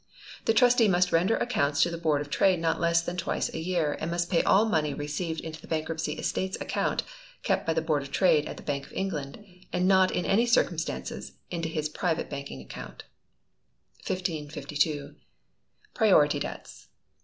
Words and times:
The 0.45 0.53
trustee 0.55 0.87
must 0.87 1.11
render 1.11 1.37
accounts 1.37 1.83
to 1.83 1.91
the 1.91 1.97
Board 1.99 2.21
of 2.21 2.31
Trade 2.31 2.59
not 2.59 2.79
less 2.81 3.03
than 3.03 3.17
twice 3.17 3.53
a 3.53 3.59
year; 3.59 3.95
and 3.99 4.09
must 4.09 4.31
pay 4.31 4.41
all 4.41 4.65
money 4.65 4.95
received 4.95 5.41
into 5.41 5.61
the 5.61 5.67
Bankruptcy 5.67 6.13
Estates 6.13 6.57
Account, 6.59 7.03
kept 7.43 7.67
by 7.67 7.75
the 7.75 7.83
Board 7.83 8.01
of 8.01 8.09
Trade 8.11 8.47
at 8.47 8.57
the 8.57 8.63
Bank 8.63 8.87
of 8.87 8.93
England, 8.93 9.45
and 9.71 9.87
not, 9.87 10.09
in 10.09 10.25
any 10.25 10.47
circumstances, 10.47 11.33
into 11.51 11.69
his 11.69 11.87
private 11.87 12.31
banking 12.31 12.59
account. 12.61 13.03
1552. 14.07 15.17
Priority 15.93 16.39
Debts. 16.39 16.87